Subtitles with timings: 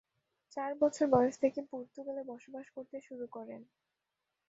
[0.57, 3.61] চার বছর বয়স থেকে পর্তুগালে বসবাস করতে শুরু করেন।